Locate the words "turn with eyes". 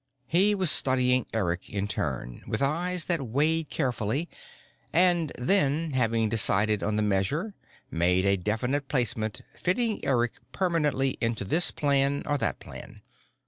1.87-3.05